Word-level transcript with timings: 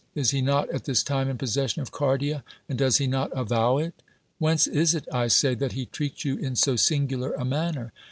Is 0.15 0.31
he 0.31 0.41
not 0.41 0.67
at 0.71 0.85
this 0.85 1.03
time 1.03 1.29
in 1.29 1.37
possession 1.37 1.79
of 1.83 1.91
Cardia? 1.91 2.41
and 2.67 2.75
does 2.79 2.97
he 2.97 3.05
not 3.05 3.29
avow 3.35 3.77
it? 3.77 4.01
Whence 4.39 4.65
is 4.65 4.95
it, 4.95 5.07
I 5.13 5.27
say, 5.27 5.53
that 5.53 5.73
he 5.73 5.85
treats 5.85 6.25
you 6.25 6.37
in 6.37 6.55
so 6.55 6.75
singular 6.75 7.33
a 7.33 7.45
manner? 7.45 7.93